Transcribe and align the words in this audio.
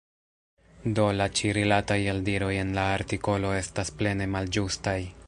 Do 0.99 1.03
la 1.17 1.27
ĉi-rilataj 1.39 1.99
eldiroj 2.13 2.51
en 2.63 2.75
la 2.81 2.89
artikolo 2.97 3.55
estas 3.61 3.97
plene 4.01 4.33
malĝustaj. 4.39 5.01